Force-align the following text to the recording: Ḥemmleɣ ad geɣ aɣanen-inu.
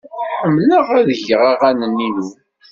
Ḥemmleɣ 0.39 0.87
ad 0.99 1.07
geɣ 1.25 1.41
aɣanen-inu. 1.51 2.27